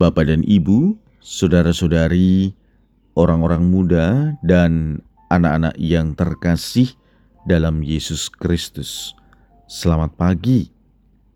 [0.00, 2.56] Bapak dan Ibu, saudara-saudari,
[3.20, 6.88] orang-orang muda, dan anak-anak yang terkasih
[7.44, 9.12] dalam Yesus Kristus.
[9.68, 10.72] Selamat pagi,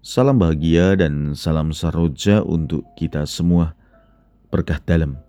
[0.00, 3.76] salam bahagia, dan salam saroja untuk kita semua.
[4.48, 5.20] Berkah dalam.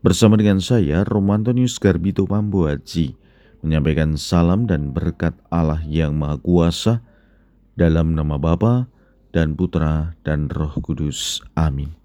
[0.00, 3.20] Bersama dengan saya, Romantonius Garbito Pambuaji,
[3.60, 7.04] menyampaikan salam dan berkat Allah yang Maha Kuasa
[7.76, 8.88] dalam nama Bapa
[9.36, 11.44] dan Putra dan Roh Kudus.
[11.52, 11.97] Amin.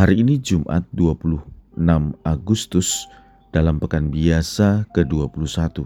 [0.00, 1.76] Hari ini Jumat 26
[2.24, 3.04] Agustus
[3.52, 5.84] dalam pekan biasa ke-21.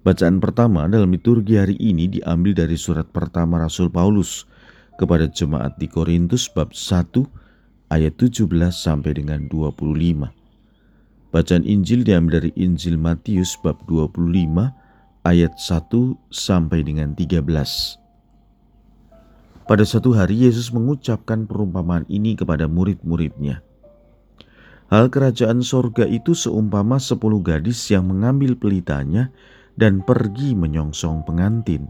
[0.00, 4.48] Bacaan pertama dalam liturgi hari ini diambil dari surat pertama Rasul Paulus
[4.96, 7.20] kepada jemaat di Korintus bab 1
[7.92, 11.36] ayat 17 sampai dengan 25.
[11.36, 14.24] Bacaan Injil diambil dari Injil Matius bab 25
[15.28, 17.44] ayat 1 sampai dengan 13.
[19.70, 23.62] Pada suatu hari Yesus mengucapkan perumpamaan ini kepada murid-muridnya.
[24.90, 29.30] Hal kerajaan sorga itu seumpama sepuluh gadis yang mengambil pelitanya
[29.78, 31.86] dan pergi menyongsong pengantin.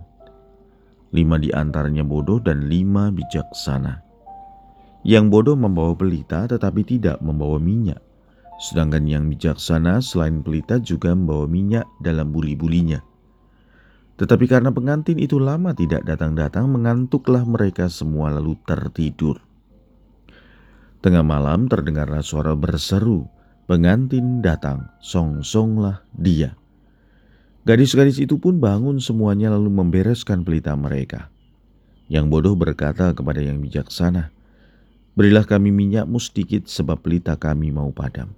[1.16, 4.04] Lima di antaranya bodoh dan lima bijaksana.
[5.00, 8.04] Yang bodoh membawa pelita tetapi tidak membawa minyak
[8.60, 13.00] Sedangkan yang bijaksana selain pelita juga membawa minyak dalam buli-bulinya.
[14.20, 19.40] Tetapi karena pengantin itu lama tidak datang-datang, mengantuklah mereka semua lalu tertidur.
[21.00, 23.24] Tengah malam terdengarlah suara berseru,
[23.64, 26.52] pengantin datang, song-songlah dia.
[27.64, 31.32] Gadis-gadis itu pun bangun semuanya lalu membereskan pelita mereka.
[32.12, 34.36] Yang bodoh berkata kepada yang bijaksana,
[35.16, 38.36] Berilah kami minyakmu sedikit sebab pelita kami mau padam.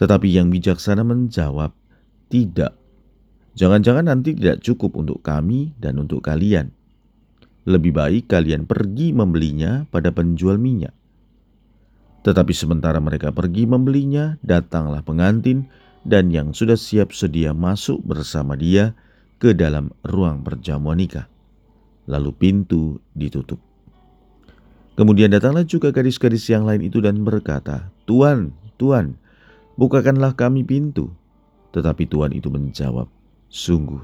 [0.00, 1.76] Tetapi yang bijaksana menjawab,
[2.32, 2.79] "Tidak.
[3.58, 6.70] Jangan-jangan nanti tidak cukup untuk kami dan untuk kalian.
[7.66, 10.94] Lebih baik kalian pergi membelinya pada penjual minyak."
[12.20, 15.72] Tetapi sementara mereka pergi membelinya, datanglah pengantin
[16.04, 18.92] dan yang sudah siap sedia masuk bersama dia
[19.40, 21.28] ke dalam ruang perjamuan nikah.
[22.04, 23.56] Lalu pintu ditutup.
[25.00, 29.16] Kemudian datanglah juga gadis-gadis yang lain itu dan berkata, "Tuan, Tuan,
[29.80, 31.12] bukakanlah kami pintu.
[31.72, 33.08] Tetapi Tuhan itu menjawab,
[33.50, 34.00] sungguh,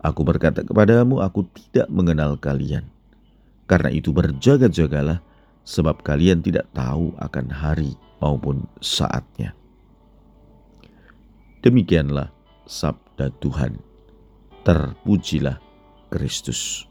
[0.00, 2.86] aku berkata kepadamu, aku tidak mengenal kalian.
[3.66, 5.20] Karena itu berjaga-jagalah,
[5.66, 9.52] sebab kalian tidak tahu akan hari maupun saatnya.
[11.66, 12.30] Demikianlah
[12.70, 13.82] sabda Tuhan.
[14.62, 15.58] Terpujilah
[16.10, 16.86] Kristus.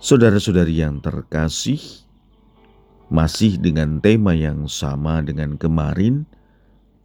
[0.00, 1.78] Saudara-saudari yang terkasih,
[3.12, 6.24] masih dengan tema yang sama dengan kemarin,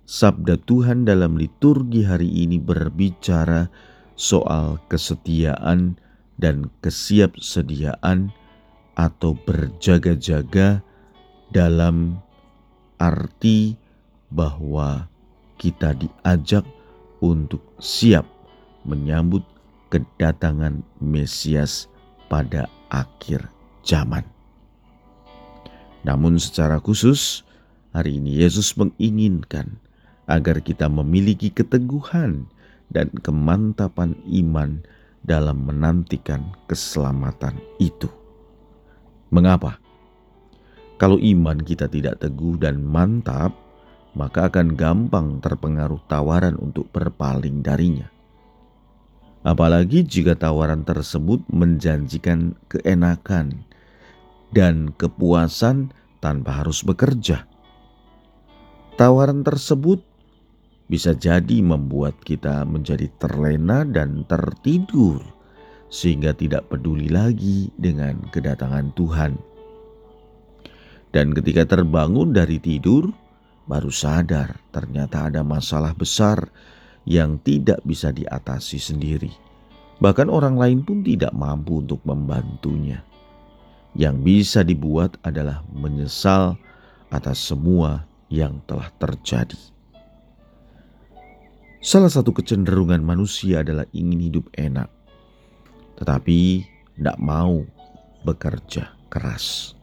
[0.07, 3.67] sabda Tuhan dalam liturgi hari ini berbicara
[4.15, 5.99] soal kesetiaan
[6.39, 8.31] dan kesiapsediaan
[8.95, 10.79] atau berjaga-jaga
[11.51, 12.23] dalam
[13.03, 13.75] arti
[14.31, 15.11] bahwa
[15.59, 16.63] kita diajak
[17.19, 18.23] untuk siap
[18.87, 19.43] menyambut
[19.91, 21.91] kedatangan Mesias
[22.31, 23.43] pada akhir
[23.83, 24.23] zaman.
[26.07, 27.43] Namun secara khusus,
[27.91, 29.83] hari ini Yesus menginginkan
[30.27, 32.51] agar kita memiliki keteguhan
[32.91, 34.83] dan kemantapan iman
[35.23, 38.07] dalam menantikan keselamatan itu.
[39.31, 39.79] Mengapa?
[40.95, 43.53] Kalau iman kita tidak teguh dan mantap,
[44.17, 48.09] maka akan gampang terpengaruh tawaran untuk berpaling darinya.
[49.45, 53.67] Apalagi jika tawaran tersebut menjanjikan keenakan
[54.51, 55.93] dan kepuasan
[56.23, 57.45] tanpa harus bekerja.
[58.97, 60.01] Tawaran tersebut
[60.87, 65.19] bisa jadi membuat kita menjadi terlena dan tertidur,
[65.91, 69.35] sehingga tidak peduli lagi dengan kedatangan Tuhan.
[71.11, 73.11] Dan ketika terbangun dari tidur,
[73.67, 76.47] baru sadar ternyata ada masalah besar
[77.07, 79.31] yang tidak bisa diatasi sendiri.
[79.97, 83.01] Bahkan orang lain pun tidak mampu untuk membantunya
[83.97, 86.53] yang bisa dibuat adalah menyesal
[87.09, 89.76] atas semua yang telah terjadi.
[91.77, 94.89] Salah satu kecenderungan manusia adalah ingin hidup enak,
[96.01, 96.65] tetapi
[96.97, 97.61] tidak mau
[98.25, 99.77] bekerja keras.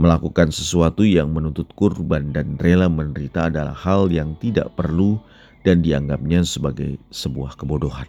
[0.00, 5.20] Melakukan sesuatu yang menuntut kurban dan rela menderita adalah hal yang tidak perlu
[5.68, 8.08] dan dianggapnya sebagai sebuah kebodohan.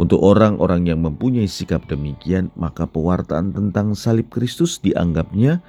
[0.00, 5.60] Untuk orang-orang yang mempunyai sikap demikian, maka pewartaan tentang salib Kristus dianggapnya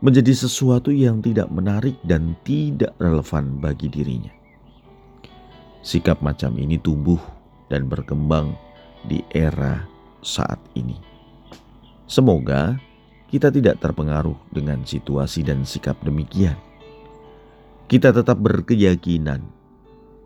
[0.00, 4.32] menjadi sesuatu yang tidak menarik dan tidak relevan bagi dirinya.
[5.86, 7.22] Sikap macam ini tumbuh
[7.70, 8.58] dan berkembang
[9.06, 9.86] di era
[10.18, 10.98] saat ini.
[12.10, 12.74] Semoga
[13.30, 16.58] kita tidak terpengaruh dengan situasi dan sikap demikian.
[17.86, 19.46] Kita tetap berkeyakinan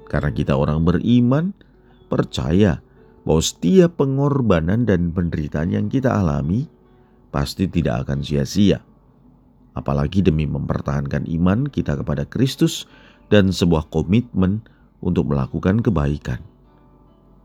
[0.09, 1.53] karena kita orang beriman,
[2.09, 2.81] percaya
[3.29, 6.73] bahwa setiap pengorbanan dan penderitaan yang kita alami
[7.29, 8.81] pasti tidak akan sia-sia.
[9.77, 12.89] Apalagi demi mempertahankan iman kita kepada Kristus
[13.29, 14.65] dan sebuah komitmen
[15.01, 16.41] untuk melakukan kebaikan.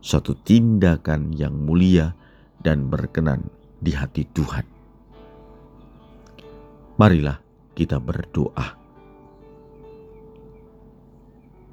[0.00, 2.14] Suatu tindakan yang mulia
[2.62, 3.48] dan berkenan
[3.82, 4.64] di hati Tuhan.
[6.96, 7.36] Marilah
[7.76, 8.72] kita berdoa.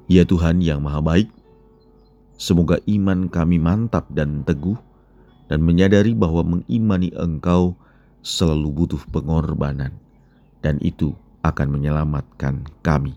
[0.04, 1.32] Ya Tuhan yang Maha Baik,
[2.36, 4.76] semoga iman kami mantap dan teguh,
[5.48, 7.72] dan menyadari bahwa mengimani Engkau
[8.20, 9.96] selalu butuh pengorbanan,
[10.60, 13.16] dan itu akan menyelamatkan kami.